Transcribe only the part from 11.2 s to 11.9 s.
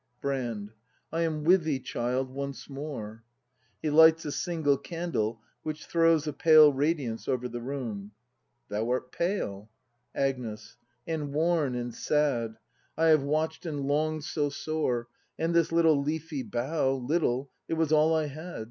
worn